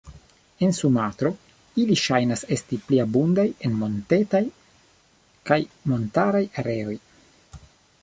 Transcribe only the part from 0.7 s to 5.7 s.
Sumatro, ili ŝajnas esti pli abundaj en montetaj kaj